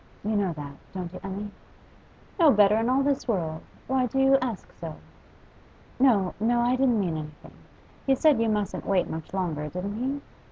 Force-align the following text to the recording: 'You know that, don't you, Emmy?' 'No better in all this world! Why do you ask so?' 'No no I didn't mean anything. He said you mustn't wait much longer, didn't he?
'You 0.23 0.35
know 0.35 0.51
that, 0.53 0.75
don't 0.95 1.13
you, 1.13 1.19
Emmy?' 1.23 1.51
'No 2.39 2.49
better 2.49 2.75
in 2.77 2.89
all 2.89 3.03
this 3.03 3.27
world! 3.27 3.61
Why 3.85 4.07
do 4.07 4.17
you 4.17 4.35
ask 4.41 4.71
so?' 4.73 4.95
'No 5.99 6.33
no 6.39 6.61
I 6.61 6.75
didn't 6.75 6.99
mean 6.99 7.17
anything. 7.17 7.53
He 8.07 8.15
said 8.15 8.41
you 8.41 8.49
mustn't 8.49 8.87
wait 8.87 9.07
much 9.07 9.31
longer, 9.31 9.69
didn't 9.69 9.97
he? 9.99 10.19